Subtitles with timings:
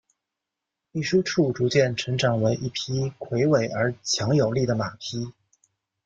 [0.91, 5.31] 秘书处逐渐成长为一匹魁伟且强而有力的马匹。